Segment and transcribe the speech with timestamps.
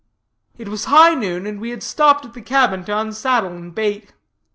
[0.57, 4.13] It was nigh noon, and we had stopped at the cabin to unsaddle and bait.